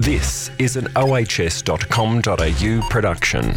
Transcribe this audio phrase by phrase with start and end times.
[0.00, 3.54] This is an ohs.com.au production.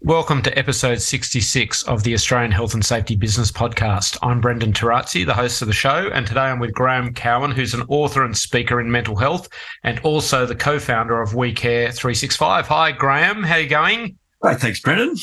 [0.00, 4.18] Welcome to episode 66 of the Australian Health and Safety Business Podcast.
[4.22, 7.74] I'm Brendan Tarazzi, the host of the show, and today I'm with Graeme Cowan, who's
[7.74, 9.48] an author and speaker in mental health
[9.84, 12.66] and also the co-founder of We Care 365.
[12.66, 13.44] Hi, Graeme.
[13.44, 14.18] How are you going?
[14.42, 15.14] Hi, thanks, Brendan.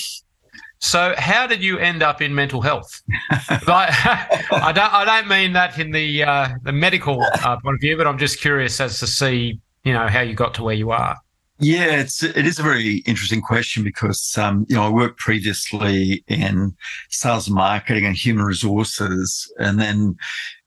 [0.79, 3.01] So, how did you end up in mental health?
[3.31, 4.93] I, don't.
[4.93, 8.17] I don't mean that in the uh, the medical uh, point of view, but I'm
[8.17, 11.17] just curious as to see, you know, how you got to where you are.
[11.59, 16.23] Yeah, it's it is a very interesting question because um, you know I worked previously
[16.27, 16.75] in
[17.09, 20.15] sales and marketing and human resources, and then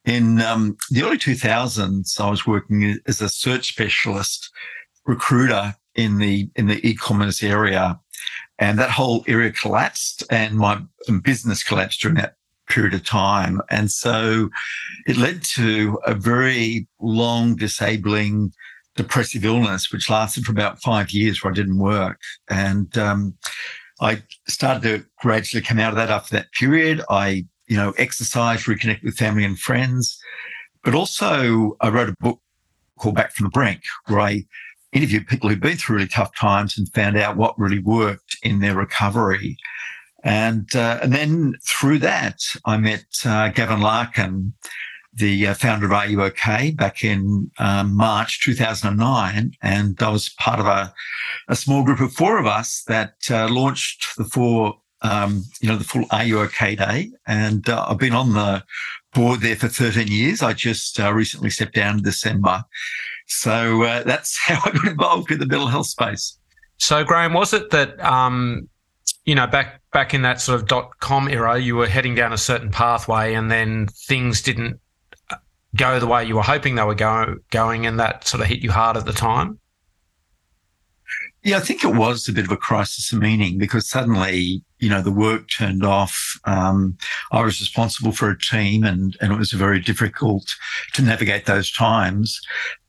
[0.04, 4.50] in um, the early 2000s I was working as a search specialist
[5.06, 8.00] recruiter in the in the e-commerce area,
[8.58, 10.80] and that whole area collapsed, and my
[11.22, 12.34] business collapsed during that
[12.68, 14.48] period of time, and so
[15.06, 18.52] it led to a very long disabling
[18.96, 22.20] depressive illness, which lasted for about five years where I didn't work.
[22.48, 23.34] And um,
[24.00, 27.02] I started to gradually come out of that after that period.
[27.08, 30.20] I, you know, exercised, reconnected with family and friends,
[30.84, 32.40] but also I wrote a book
[32.98, 34.44] called Back from the Brink, where I
[34.92, 38.60] interviewed people who'd been through really tough times and found out what really worked in
[38.60, 39.56] their recovery.
[40.22, 44.52] And uh, and then through that, I met uh, Gavin Larkin,
[45.12, 49.52] the uh, founder of Are You OK back in um, March 2009.
[49.62, 50.92] And I was part of a,
[51.48, 55.76] a small group of four of us that uh, launched the four, um, you know,
[55.76, 57.10] the full Are You OK Day.
[57.26, 58.62] And uh, I've been on the
[59.14, 60.42] board there for 13 years.
[60.42, 62.64] I just uh, recently stepped down in December.
[63.30, 66.36] So uh, that's how I got involved in the mental health space.
[66.78, 68.68] So, Graeme, was it that, um,
[69.24, 72.32] you know, back back in that sort of dot com era, you were heading down
[72.32, 74.80] a certain pathway and then things didn't
[75.76, 78.60] go the way you were hoping they were go, going and that sort of hit
[78.60, 79.58] you hard at the time?
[81.42, 84.90] Yeah, I think it was a bit of a crisis of meaning because suddenly, you
[84.90, 86.38] know, the work turned off.
[86.44, 86.98] Um,
[87.32, 90.54] I was responsible for a team and, and it was very difficult
[90.94, 92.40] to navigate those times.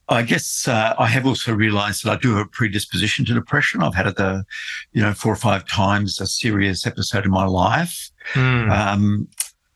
[0.09, 3.81] I guess uh, I have also realized that I do have a predisposition to depression.
[3.81, 4.43] I've had it, the,
[4.91, 8.09] you know, four or five times a serious episode in my life.
[8.33, 8.71] Mm.
[8.71, 9.27] Um,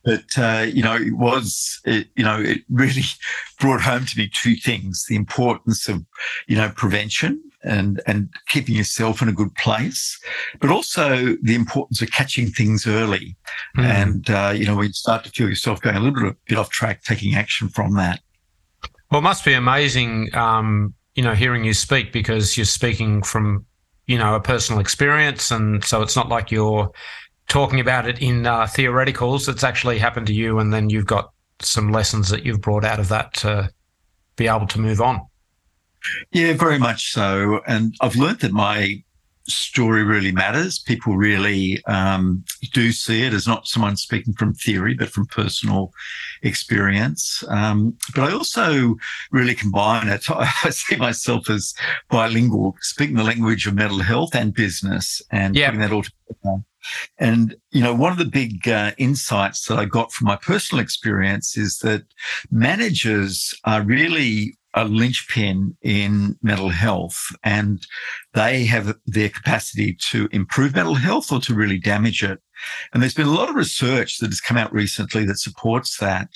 [0.06, 3.02] but uh, you know, it was it, you know it really
[3.60, 6.06] brought home to me two things: the importance of
[6.48, 10.20] you know prevention and and keeping yourself in a good place,
[10.62, 13.36] but also the importance of catching things early.
[13.78, 13.84] Mm.
[13.84, 16.70] And uh, you know, when you start to feel yourself going a little bit off
[16.70, 18.22] track, taking action from that.
[19.12, 23.66] Well, it must be amazing, um, you know, hearing you speak because you're speaking from
[24.08, 26.92] you know a personal experience, and so it's not like you're
[27.48, 29.48] talking about it in uh, theoreticals.
[29.48, 33.00] It's actually happened to you, and then you've got some lessons that you've brought out
[33.00, 33.70] of that to
[34.36, 35.22] be able to move on.
[36.32, 37.62] Yeah, very much so.
[37.66, 39.04] And I've learned that my
[39.48, 40.80] story really matters.
[40.80, 45.92] People really um, do see it as not someone speaking from theory, but from personal
[46.42, 47.44] experience.
[47.50, 48.96] Um, but I also
[49.32, 50.26] really combine it.
[50.30, 51.74] I see myself as
[52.10, 55.68] bilingual, speaking the language of mental health and business and yep.
[55.68, 56.64] putting that all together.
[57.18, 60.84] And, you know, one of the big uh, insights that I got from my personal
[60.84, 62.04] experience is that
[62.52, 67.88] managers are really a linchpin in mental health and
[68.34, 72.40] they have their capacity to improve mental health or to really damage it.
[72.94, 76.30] And there's been a lot of research that has come out recently that supports that.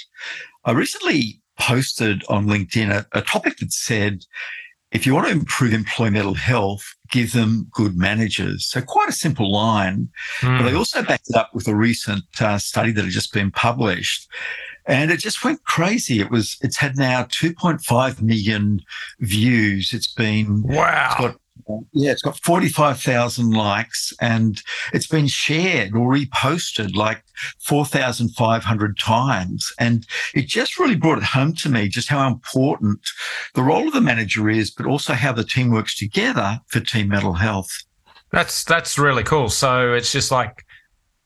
[0.64, 4.24] I recently posted on LinkedIn a, a topic that said,
[4.92, 8.66] if you want to improve employee mental health, give them good managers.
[8.66, 10.58] So quite a simple line, mm.
[10.58, 10.78] but I hmm.
[10.78, 14.28] also backed it up with a recent uh, study that had just been published.
[14.90, 16.20] And it just went crazy.
[16.20, 18.82] It was, it's had now 2.5 million
[19.20, 19.94] views.
[19.94, 21.12] It's been, wow.
[21.12, 21.36] It's got
[21.94, 24.62] yeah, it's got 45,000 likes and
[24.94, 27.24] it's been shared or reposted like
[27.60, 29.72] 4,500 times.
[29.80, 33.00] And it just really brought it home to me just how important
[33.54, 37.10] the role of the manager is, but also how the team works together for team
[37.10, 37.70] mental health.
[38.32, 39.50] That's, that's really cool.
[39.50, 40.66] So it's just like,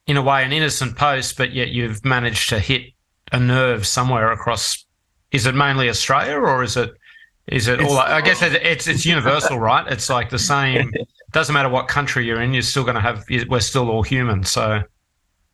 [0.05, 2.92] in a way, an innocent post, but yet you've managed to hit
[3.33, 4.85] a nerve somewhere across.
[5.31, 6.91] Is it mainly Australia or is it
[7.47, 7.99] is it it's, all?
[7.99, 9.85] I guess it's it's universal, right?
[9.91, 10.93] It's like the same.
[11.31, 13.25] Doesn't matter what country you're in, you're still going to have.
[13.49, 14.43] We're still all human.
[14.43, 14.83] So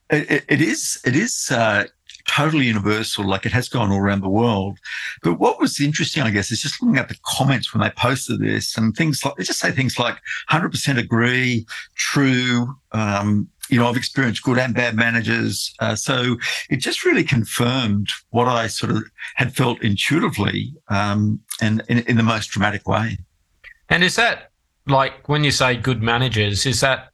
[0.09, 1.01] it, it is.
[1.05, 1.49] It is.
[1.49, 1.85] Uh,
[2.27, 4.77] totally universal, like it has gone all around the world.
[5.23, 8.39] But what was interesting, I guess, is just looking at the comments when they posted
[8.39, 10.17] this and things like, they just say things like
[10.51, 11.65] 100% agree,
[11.95, 15.73] true, um, you know, I've experienced good and bad managers.
[15.79, 16.37] Uh, so
[16.69, 19.03] it just really confirmed what I sort of
[19.35, 23.17] had felt intuitively um, and in, in the most dramatic way.
[23.89, 24.51] And is that
[24.87, 27.09] like when you say good managers, is that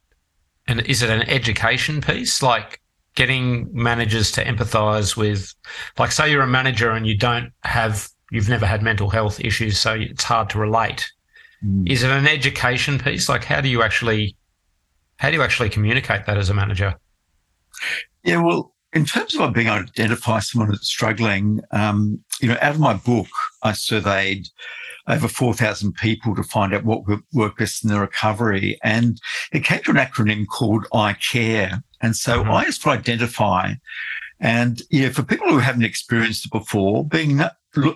[0.66, 2.42] and is it an education piece?
[2.42, 2.80] Like
[3.14, 5.54] getting managers to empathize with,
[5.98, 9.78] like, say you're a manager and you don't have, you've never had mental health issues,
[9.78, 11.10] so it's hard to relate.
[11.64, 11.90] Mm.
[11.90, 13.28] Is it an education piece?
[13.28, 14.36] Like, how do you actually,
[15.18, 16.94] how do you actually communicate that as a manager?
[18.24, 22.56] Yeah, well, in terms of being able to identify someone that's struggling, um, you know,
[22.60, 23.28] out of my book,
[23.62, 24.48] I surveyed
[25.08, 27.02] over 4,000 people to find out what
[27.32, 28.78] worked best in their recovery.
[28.82, 29.20] And
[29.52, 31.82] it came to an acronym called I Care.
[32.00, 32.50] And so mm-hmm.
[32.50, 33.74] I is to identify.
[34.40, 37.40] And yeah, for people who haven't experienced it before, being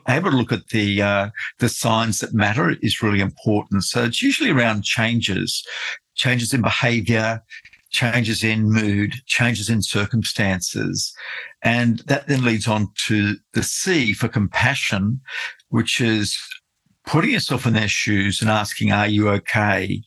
[0.08, 3.84] able to look at the uh, the signs that matter is really important.
[3.84, 5.66] So it's usually around changes,
[6.20, 7.42] changes in behaviour,
[7.90, 11.12] changes in mood, changes in circumstances.
[11.62, 15.20] And that then leads on to the C for compassion,
[15.70, 16.38] which is
[17.06, 20.02] putting yourself in their shoes and asking, are you okay?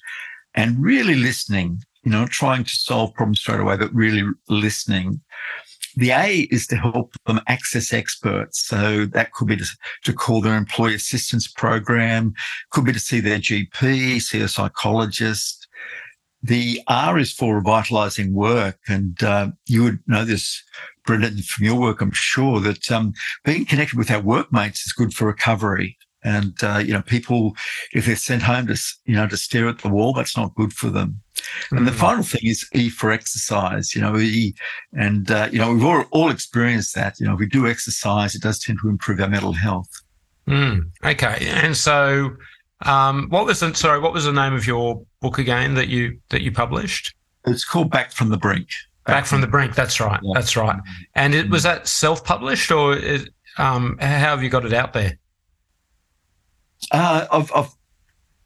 [0.54, 5.20] And really listening, you know, trying to solve problems straight away, but really listening.
[5.96, 8.66] The A is to help them access experts.
[8.66, 9.66] So that could be to,
[10.06, 12.34] to call their employee assistance program,
[12.72, 15.63] could be to see their GP, see a psychologist.
[16.44, 18.78] The R is for revitalizing work.
[18.88, 20.62] And uh, you would know this,
[21.06, 23.14] Brendan, from your work, I'm sure, that um,
[23.46, 25.98] being connected with our workmates is good for recovery.
[26.26, 27.54] And, uh, you know, people,
[27.94, 30.72] if they're sent home to, you know, to stare at the wall, that's not good
[30.72, 31.22] for them.
[31.36, 31.78] Mm-hmm.
[31.78, 31.96] And the mm.
[31.96, 34.54] final thing is E for exercise, you know, E,
[34.94, 37.20] and, uh, you know, we've all, all experienced that.
[37.20, 39.90] You know, if we do exercise, it does tend to improve our mental health.
[40.48, 41.38] Mm, okay.
[41.42, 42.36] And so,
[42.84, 46.20] um, what was the, sorry, what was the name of your book again that you,
[46.30, 47.14] that you published?
[47.46, 48.70] It's called Back from the Brink.
[49.06, 49.76] Back, Back from the Brink.
[49.76, 50.20] That's right.
[50.22, 50.32] Yeah.
[50.36, 50.80] That's right.
[51.16, 54.94] And it, was that self published or, is, um, how have you got it out
[54.94, 55.18] there?
[56.92, 57.70] Uh, I've, I've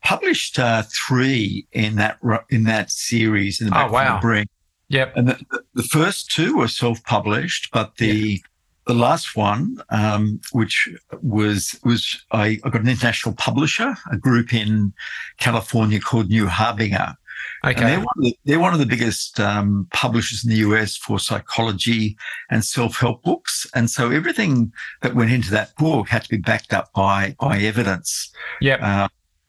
[0.04, 2.18] published uh, three in that
[2.50, 4.16] in that series in the back oh, wow.
[4.16, 4.50] of the brink.
[4.89, 5.18] Yep.
[5.18, 8.42] And the, the first two were self-published, but the yep.
[8.88, 10.89] The last one, um, which
[11.22, 14.94] was was I, I, got an international publisher, a group in
[15.38, 17.16] California called New Harbinger,
[17.63, 17.81] Okay.
[17.81, 20.95] And they're one of the, they're one of the biggest um, publishers in the US
[20.95, 22.18] for psychology
[22.50, 23.66] and self-help books.
[23.74, 27.60] And so everything that went into that book had to be backed up by, by
[27.60, 28.31] evidence.
[28.62, 28.75] Yeah.
[29.04, 29.07] Uh,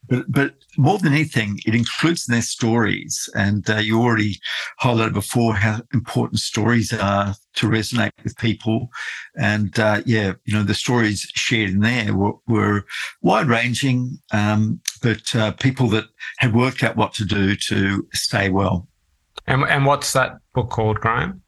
[0.09, 3.29] but, but more than anything, it includes their stories.
[3.35, 4.39] And uh, you already
[4.81, 8.89] highlighted before how important stories are to resonate with people.
[9.37, 12.85] And uh, yeah, you know, the stories shared in there were, were
[13.21, 16.05] wide ranging, um, but uh, people that
[16.37, 18.87] had worked out what to do to stay well.
[19.47, 21.41] And, and what's that book called, Graeme?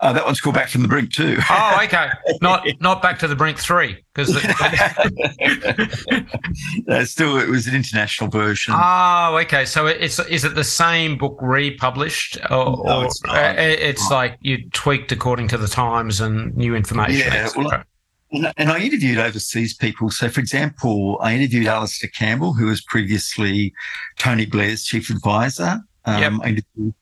[0.00, 1.38] Uh, that one's called Back from the Brink too.
[1.50, 2.08] Oh, okay.
[2.42, 4.32] Not not Back to the Brink three because
[6.86, 8.74] no, still it was an international version.
[8.76, 9.64] Oh, okay.
[9.64, 14.68] So it's is it the same book republished, or, no, it's, or it's like you
[14.70, 17.32] tweaked according to the times and new information?
[17.32, 17.48] Yeah.
[17.56, 17.82] Well,
[18.30, 20.10] and I interviewed overseas people.
[20.10, 23.72] So, for example, I interviewed Alastair Campbell, who was previously
[24.18, 25.80] Tony Blair's chief advisor.
[26.04, 26.32] Um, yep.
[26.42, 26.94] I interviewed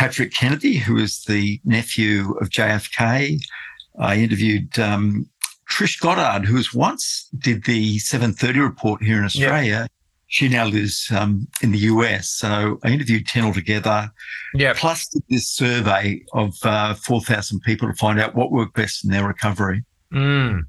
[0.00, 3.38] Patrick Kennedy, who is the nephew of JFK.
[3.98, 5.28] I interviewed um,
[5.70, 9.80] Trish Goddard, who was once did the 730 report here in Australia.
[9.80, 9.90] Yep.
[10.28, 12.30] She now lives um, in the US.
[12.30, 14.10] So I interviewed 10 altogether.
[14.54, 14.72] Yeah.
[14.74, 19.10] Plus did this survey of uh, 4,000 people to find out what worked best in
[19.10, 19.84] their recovery.
[20.14, 20.62] Mm.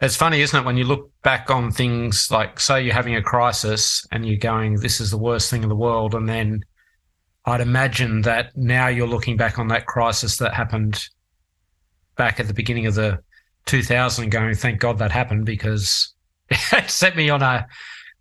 [0.00, 0.64] It's funny, isn't it?
[0.64, 4.76] When you look back on things like, say, you're having a crisis and you're going,
[4.76, 6.14] this is the worst thing in the world.
[6.14, 6.62] And then
[7.48, 11.08] I'd imagine that now you're looking back on that crisis that happened
[12.16, 13.20] back at the beginning of the
[13.64, 16.12] 2000 going, thank God that happened because
[16.50, 17.66] it set me on a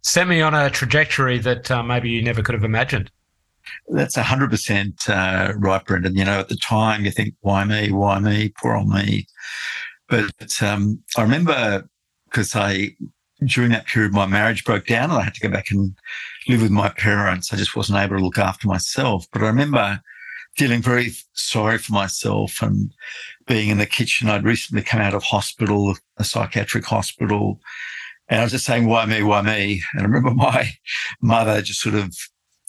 [0.01, 3.11] set me on a trajectory that uh, maybe you never could have imagined.
[3.89, 6.15] That's 100% uh, right, Brendan.
[6.15, 7.91] You know, at the time you think, why me?
[7.91, 8.53] Why me?
[8.61, 9.27] Poor old me.
[10.07, 11.89] But um, I remember
[12.25, 12.95] because I
[13.45, 15.95] during that period, my marriage broke down and I had to go back and
[16.47, 17.53] live with my parents.
[17.53, 19.25] I just wasn't able to look after myself.
[19.31, 20.01] But I remember
[20.55, 22.91] feeling very sorry for myself and
[23.45, 24.29] being in the kitchen.
[24.29, 27.61] I'd recently come out of hospital, a psychiatric hospital.
[28.27, 29.21] And I was just saying, why me?
[29.21, 29.83] Why me?
[29.93, 30.71] And I remember my
[31.21, 32.15] mother just sort of,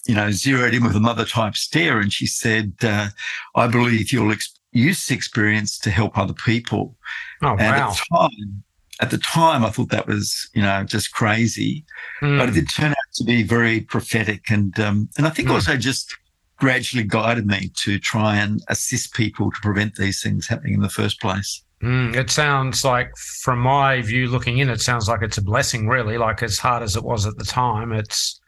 [0.06, 1.98] you know, zeroed in with a mother type stare.
[1.98, 3.08] And she said, uh,
[3.54, 6.94] I believe you'll ex- use this experience to help other people.
[7.42, 7.90] Oh, and wow.
[7.90, 8.62] at the time,
[9.00, 11.84] at the time, I thought that was, you know, just crazy,
[12.20, 12.38] mm.
[12.38, 12.54] but it hmm.
[12.56, 14.50] did turn out to be very prophetic.
[14.50, 15.52] And, um, and I think mm.
[15.52, 16.16] also just
[16.56, 20.88] gradually guided me to try and assist people to prevent these things happening in the
[20.88, 21.62] first place.
[21.82, 25.86] Mm, it sounds like, from my view looking in, it sounds like it's a blessing,
[25.86, 26.18] really.
[26.18, 28.40] Like, as hard as it was at the time, it's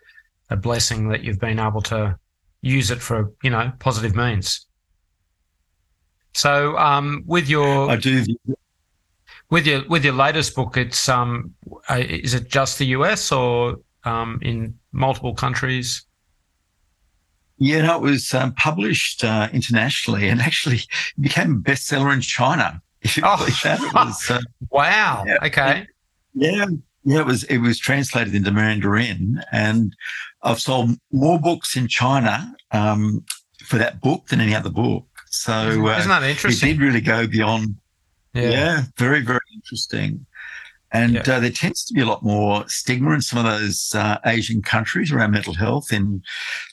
[0.50, 2.19] a blessing that you've been able to
[2.61, 4.66] use it for, you know, positive means.
[6.35, 8.25] So, um, with your, I do.
[9.50, 11.54] With your with your latest book, it's um,
[11.88, 16.04] uh, is it just the US or um, in multiple countries?
[17.59, 20.80] Yeah, no, it was um, published uh, internationally and actually
[21.21, 22.80] became a bestseller in China.
[23.23, 23.49] oh,
[23.95, 24.40] was, uh,
[24.71, 25.25] wow.
[25.26, 25.87] Yeah, okay.
[26.35, 26.66] Yeah,
[27.04, 29.95] yeah, it was it was translated into Mandarin, and
[30.42, 33.25] I've sold more books in China um,
[33.64, 35.07] for that book than any other book.
[35.30, 36.69] So uh, isn't that interesting?
[36.69, 37.76] It did really go beyond.
[38.35, 40.27] Yeah, yeah very very interesting.
[40.93, 41.21] And yeah.
[41.37, 44.61] uh, there tends to be a lot more stigma in some of those uh, Asian
[44.61, 46.23] countries around mental health in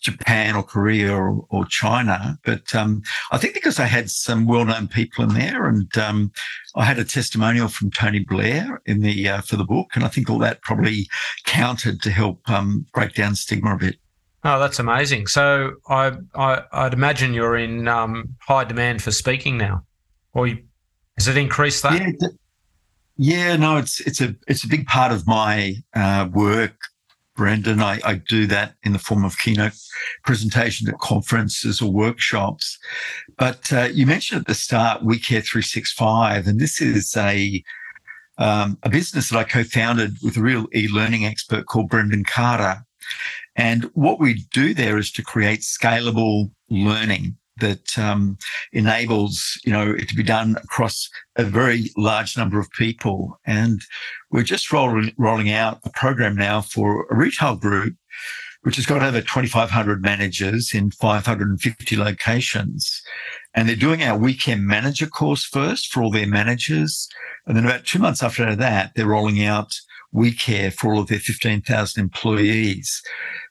[0.02, 2.40] Japan or Korea or, or China.
[2.44, 6.32] But um, I think because I had some well-known people in there, and um,
[6.76, 10.08] I had a testimonial from Tony Blair in the uh, for the book, and I
[10.08, 11.08] think all that probably
[11.46, 13.98] counted to help um, break down stigma a bit.
[14.44, 15.28] Oh, that's amazing.
[15.28, 19.84] So I, I would imagine you're in um, high demand for speaking now,
[20.34, 20.64] or you,
[21.18, 22.00] has it increased that?
[22.02, 22.28] Yeah,
[23.18, 26.78] yeah, no, it's it's a it's a big part of my uh, work,
[27.36, 27.82] Brendan.
[27.82, 29.74] I, I do that in the form of keynote
[30.24, 32.78] presentations at conferences or workshops.
[33.38, 37.64] But uh, you mentioned at the start WeCare 365, and this is a
[38.38, 42.86] um, a business that I co-founded with a real e-learning expert called Brendan Carter.
[43.56, 48.38] And what we do there is to create scalable learning that um,
[48.74, 53.40] enables you know it to be done across a very large number of people.
[53.46, 53.82] And
[54.32, 57.96] we're just rolling rolling out a program now for a retail group,
[58.64, 63.02] which has got over 2,500 managers in 550 locations.
[63.54, 67.08] And they're doing our weekend manager course first for all their managers.
[67.46, 69.74] And then about two months after that, they're rolling out
[70.14, 73.02] WeCare for all of their 15,000 employees.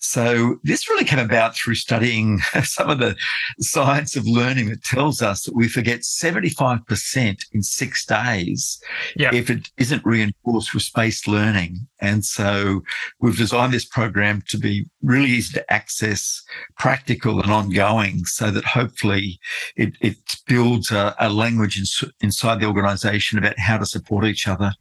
[0.01, 3.17] So this really came about through studying some of the
[3.61, 8.81] science of learning that tells us that we forget 75% in six days
[9.17, 9.35] yeah.
[9.35, 11.87] if it isn't reinforced with spaced learning.
[12.01, 12.83] And so
[13.21, 16.43] we've designed this program to be really easy to access,
[16.79, 19.39] practical and ongoing so that hopefully
[19.77, 24.49] it, it builds a, a language in, inside the organization about how to support each
[24.49, 24.73] other.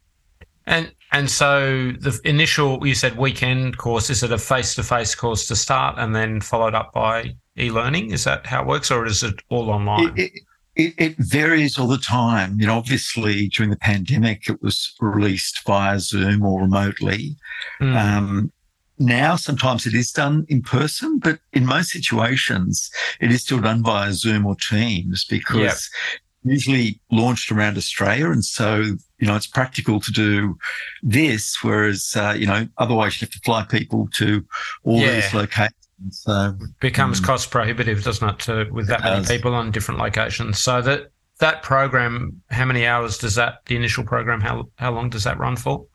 [0.66, 5.14] And and so the initial you said weekend course is it a face to face
[5.14, 8.10] course to start and then followed up by e learning?
[8.10, 10.12] Is that how it works, or is it all online?
[10.16, 10.32] It,
[10.74, 12.60] it, it, varies all the time.
[12.60, 17.36] You know, obviously during the pandemic, it was released via Zoom or remotely.
[17.80, 17.96] Mm.
[17.96, 18.52] Um,
[18.98, 23.82] now, sometimes it is done in person, but in most situations, it is still done
[23.82, 28.30] via Zoom or Teams because yep usually launched around Australia.
[28.30, 30.58] And so, you know, it's practical to do
[31.02, 34.44] this, whereas, uh, you know, otherwise you have to fly people to
[34.84, 35.14] all yeah.
[35.14, 35.72] these locations.
[36.10, 39.98] So it becomes um, cost prohibitive, doesn't it, to, with that many people on different
[39.98, 40.60] locations?
[40.60, 44.40] So that that program, how many hours does that the initial program?
[44.40, 45.86] How how long does that run for?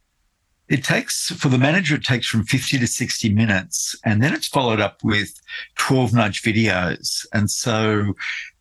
[0.68, 1.96] It takes for the manager.
[1.96, 5.40] It takes from fifty to sixty minutes, and then it's followed up with
[5.78, 7.26] twelve nudge videos.
[7.34, 8.16] And so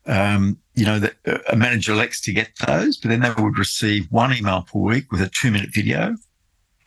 [0.07, 1.15] um, you know, that
[1.51, 5.11] a manager elects to get those, but then they would receive one email per week
[5.13, 6.17] with a two minute video,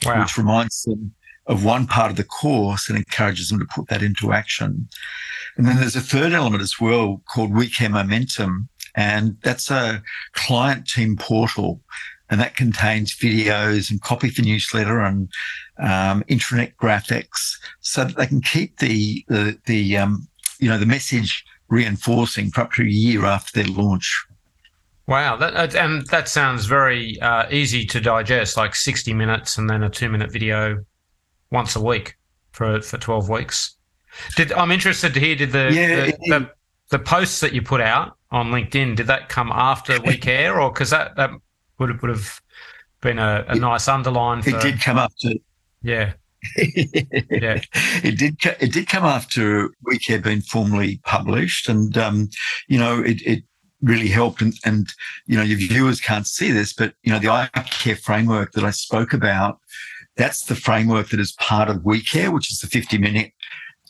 [0.05, 0.21] wow.
[0.21, 1.13] which reminds them
[1.47, 4.87] of one part of the course and encourages them to put that into action.
[5.57, 8.69] And then there's a third element as well called WeCare Momentum.
[8.95, 10.01] And that's a
[10.33, 11.81] client team portal.
[12.29, 15.29] And that contains videos and copy for newsletter and
[15.79, 20.27] um, intranet graphics so that they can keep the, the, the um,
[20.59, 21.43] you know, the message
[21.73, 24.25] reinforcing for up to a year after their launch.
[25.07, 29.83] Wow, that and that sounds very uh, easy to digest, like sixty minutes and then
[29.83, 30.85] a two-minute video
[31.51, 32.15] once a week
[32.51, 33.75] for for twelve weeks.
[34.37, 35.35] Did I'm interested to hear?
[35.35, 36.51] Did the yeah, the, the,
[36.89, 40.91] the, posts that you put out on LinkedIn did that come after WeCare, or because
[40.91, 41.31] that that
[41.79, 42.41] would have, would have
[43.01, 44.41] been a, a nice underline?
[44.41, 45.31] For, it did come after.
[45.81, 46.13] Yeah
[46.55, 47.61] yeah.
[48.03, 48.37] It did.
[48.59, 52.29] It did come after Week had been formally published, and um,
[52.67, 53.43] you know, it, it
[53.81, 54.41] really helped.
[54.41, 54.87] And, and
[55.25, 58.71] you know, your viewers can't see this, but you know, the iCare framework that I
[58.71, 59.59] spoke about,
[60.17, 63.31] that's the framework that is part of WeCare, which is the 50 minute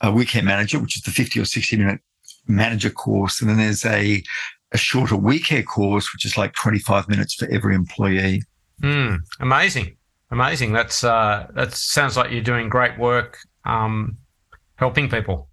[0.01, 2.01] uh, WeCare manager, which is the 50 or 60 minute
[2.47, 4.23] manager course, and then there's a
[4.73, 8.41] a shorter WeCare course, which is like 25 minutes for every employee.
[8.81, 9.95] Mm, amazing.
[10.33, 10.73] Amazing.
[10.73, 14.17] That's uh, that sounds like you're doing great work um,
[14.75, 15.47] helping people.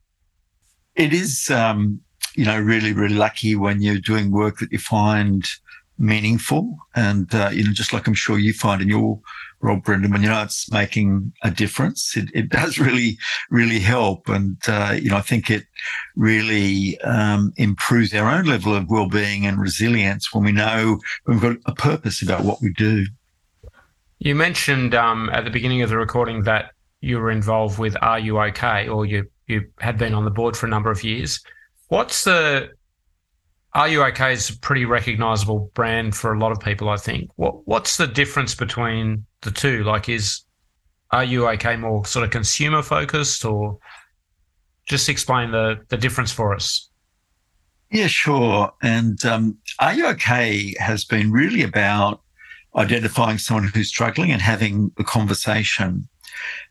[0.96, 1.50] It is.
[1.50, 2.00] Um,
[2.34, 5.44] you know, really, really lucky when you're doing work that you find
[5.98, 6.78] meaningful.
[6.94, 9.20] And, uh, you know, just like I'm sure you find in your
[9.60, 13.18] role, Brendan, when you know it's making a difference, it, it does really,
[13.50, 14.28] really help.
[14.28, 15.64] And, uh, you know, I think it
[16.16, 21.56] really um, improves our own level of well-being and resilience when we know we've got
[21.66, 23.04] a purpose about what we do.
[24.20, 28.18] You mentioned um, at the beginning of the recording that you were involved with Are
[28.18, 31.42] You OK, or you you had been on the board for a number of years.
[31.88, 32.68] What's the
[33.74, 37.30] Are You OK is a pretty recognizable brand for a lot of people, I think.
[37.36, 39.84] What what's the difference between the two?
[39.84, 40.42] Like, is
[41.10, 43.78] Are You OK more sort of consumer focused, or
[44.86, 46.90] just explain the the difference for us?
[47.90, 48.70] Yeah, sure.
[48.82, 52.20] And um, Are You OK has been really about
[52.76, 56.08] identifying someone who's struggling and having a conversation.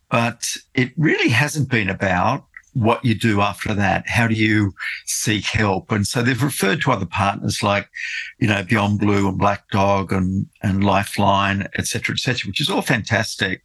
[0.09, 4.07] But it really hasn't been about what you do after that.
[4.07, 4.73] How do you
[5.05, 5.91] seek help?
[5.91, 7.89] And so they've referred to other partners like,
[8.39, 12.61] you know, Beyond Blue and Black Dog and, and Lifeline, et cetera, et cetera, which
[12.61, 13.63] is all fantastic.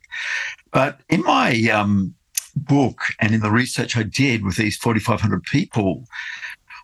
[0.73, 2.15] But in my um,
[2.57, 6.05] book and in the research I did with these 4,500 people,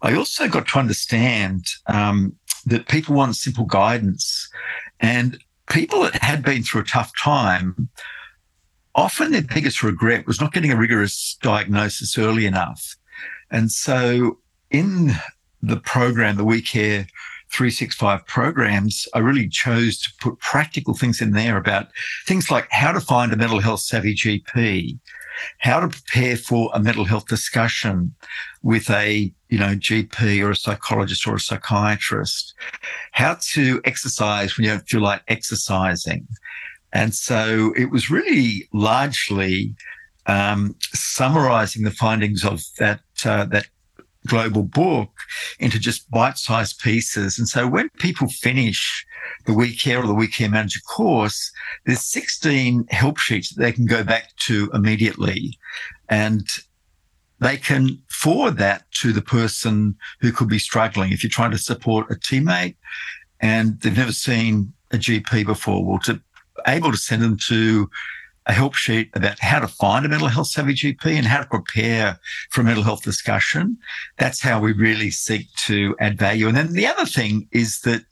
[0.02, 4.48] I also got to understand um, that people want simple guidance
[5.00, 5.38] and
[5.68, 7.88] people that had been through a tough time
[8.94, 12.96] often their biggest regret was not getting a rigorous diagnosis early enough.
[13.50, 14.38] And so
[14.70, 15.12] in
[15.62, 17.06] the program, the We Care
[17.52, 21.88] 365 programs, I really chose to put practical things in there about
[22.26, 24.98] things like how to find a mental health savvy GP,
[25.58, 28.14] how to prepare for a mental health discussion
[28.62, 32.54] with a, you know, GP or a psychologist or a psychiatrist,
[33.12, 36.26] how to exercise when you don't feel like exercising,
[36.92, 39.74] and so it was really largely
[40.26, 43.66] um, summarizing the findings of that uh, that
[44.26, 45.10] global book
[45.58, 47.38] into just bite-sized pieces.
[47.38, 49.06] And so when people finish
[49.46, 51.50] the We Care or the We Care Manager course,
[51.86, 55.58] there's 16 help sheets that they can go back to immediately.
[56.08, 56.46] And
[57.40, 61.12] they can forward that to the person who could be struggling.
[61.12, 62.76] If you're trying to support a teammate
[63.40, 66.20] and they've never seen a GP before, well, to
[66.66, 67.88] able to send them to
[68.46, 71.48] a help sheet about how to find a mental health savvy GP and how to
[71.48, 72.18] prepare
[72.50, 73.78] for a mental health discussion.
[74.18, 76.48] That's how we really seek to add value.
[76.48, 78.02] And then the other thing is that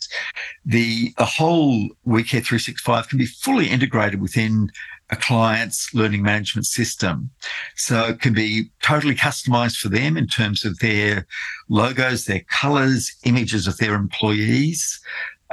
[0.65, 4.71] the, the whole WeCare 365 can be fully integrated within
[5.11, 7.31] a client's learning management system.
[7.77, 11.27] So it can be totally customized for them in terms of their
[11.69, 15.01] logos, their colors, images of their employees,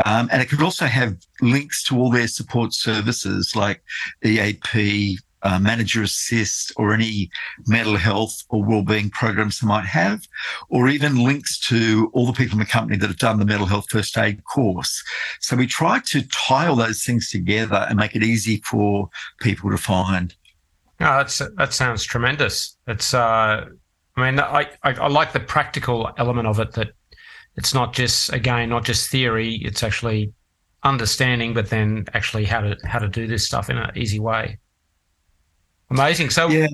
[0.03, 3.81] um, and it could also have links to all their support services like
[4.25, 7.29] EAP, uh, Manager Assist, or any
[7.67, 10.27] mental health or wellbeing programs they might have,
[10.69, 13.67] or even links to all the people in the company that have done the mental
[13.67, 15.03] health first aid course.
[15.39, 19.69] So we try to tie all those things together and make it easy for people
[19.69, 20.35] to find.
[20.99, 22.77] Oh, that's that sounds tremendous.
[22.87, 23.65] It's uh,
[24.17, 26.93] I mean, I, I, I like the practical element of it that
[27.55, 30.33] it's not just again not just theory it's actually
[30.83, 34.57] understanding but then actually how to how to do this stuff in an easy way
[35.89, 36.29] amazing.
[36.29, 36.67] So yeah.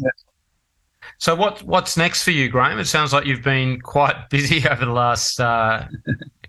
[1.18, 2.80] so what what's next for you Graeme?
[2.80, 5.86] It sounds like you've been quite busy over the last uh,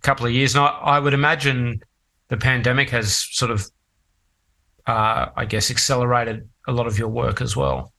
[0.03, 0.55] couple of years.
[0.55, 1.83] And I, I, would imagine
[2.29, 3.70] the pandemic has sort of
[4.87, 7.92] uh, i guess accelerated a lot of your work as well.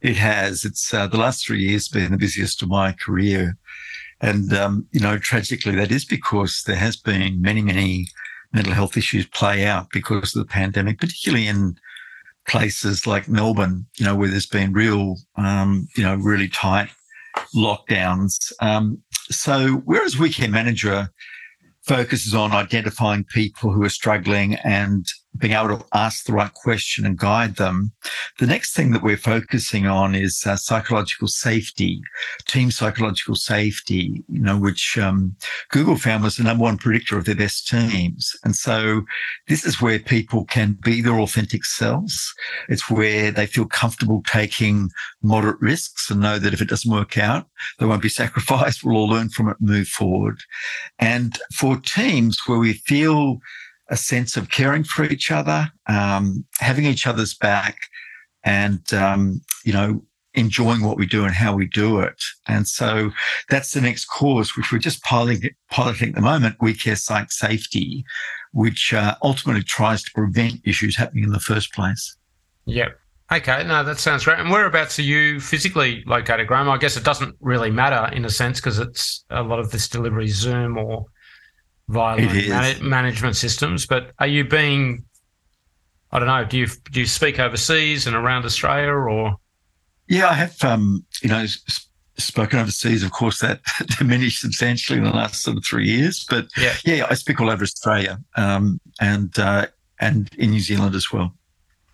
[0.00, 0.64] It has.
[0.64, 3.56] It's uh, the last three years been the busiest of my career.
[4.20, 8.06] And, um, you know, tragically, that is because there has been many, many
[8.52, 11.76] mental health issues play out because of the pandemic, particularly in
[12.48, 16.90] places like Melbourne, you know, where there's been real, um, you know, really tight
[17.54, 18.52] lockdowns.
[18.60, 18.98] Um,
[19.30, 21.10] so whereas We Care Manager
[21.82, 25.06] focuses on identifying people who are struggling and
[25.38, 27.92] being able to ask the right question and guide them.
[28.38, 32.02] The next thing that we're focusing on is uh, psychological safety,
[32.46, 35.34] team psychological safety, you know, which um,
[35.70, 38.32] Google found was the number one predictor of their best teams.
[38.44, 39.02] And so
[39.48, 42.34] this is where people can be their authentic selves.
[42.68, 44.90] It's where they feel comfortable taking
[45.22, 47.46] moderate risks and know that if it doesn't work out,
[47.78, 48.84] they won't be sacrificed.
[48.84, 50.40] We'll all learn from it, and move forward.
[50.98, 53.38] And for teams where we feel
[53.90, 57.76] a sense of caring for each other, um, having each other's back,
[58.44, 60.02] and um, you know
[60.34, 62.22] enjoying what we do and how we do it.
[62.48, 63.10] And so
[63.50, 66.56] that's the next course, which we're just piloting, piloting at the moment.
[66.60, 68.04] We care psych safety,
[68.52, 72.16] which uh, ultimately tries to prevent issues happening in the first place.
[72.66, 72.98] Yep.
[73.32, 74.38] Okay, no, that sounds great.
[74.38, 76.68] And whereabouts are you physically located, Graeme?
[76.68, 79.88] I guess it doesn't really matter in a sense because it's a lot of this
[79.88, 81.06] delivery Zoom or
[81.88, 82.16] via
[82.48, 83.86] man- management systems.
[83.86, 85.04] But are you being,
[86.10, 89.36] I don't know, do you do you speak overseas and around Australia or?
[90.08, 91.46] Yeah, I have, um, you know,
[92.16, 93.02] spoken overseas.
[93.02, 93.60] Of course, that
[93.98, 96.26] diminished substantially in the last sort of three years.
[96.28, 99.66] But yeah, yeah I speak all over Australia um, and uh,
[100.00, 101.34] and in New Zealand as well.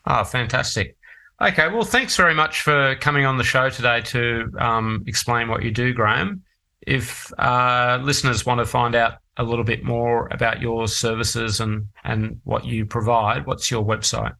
[0.07, 0.97] Oh, fantastic.
[1.41, 5.63] Okay, well, thanks very much for coming on the show today to um, explain what
[5.63, 6.43] you do, Graeme.
[6.85, 11.87] If uh, listeners want to find out a little bit more about your services and,
[12.05, 14.35] and what you provide, what's your website?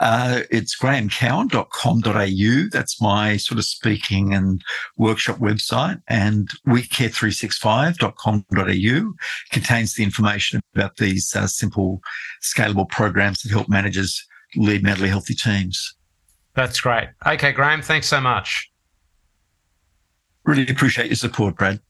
[0.00, 2.68] Uh, it's graemecowan.com.au.
[2.72, 4.62] That's my sort of speaking and
[4.96, 6.00] workshop website.
[6.08, 9.14] And wecare365.com.au
[9.52, 12.00] contains the information about these uh, simple,
[12.42, 15.94] scalable programs that help managers lead mentally healthy teams.
[16.54, 17.08] That's great.
[17.26, 18.70] Okay, Graeme, thanks so much.
[20.44, 21.80] Really appreciate your support, Brad.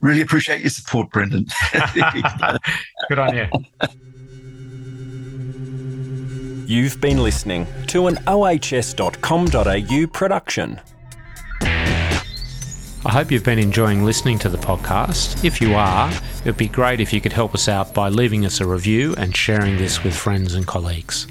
[0.00, 1.46] Really appreciate your support, Brendan.
[3.08, 3.46] Good on you.
[6.66, 10.80] You've been listening to an ohs.com.au production.
[13.06, 15.44] I hope you've been enjoying listening to the podcast.
[15.44, 18.44] If you are, it would be great if you could help us out by leaving
[18.44, 21.28] us a review and sharing this with friends and colleagues.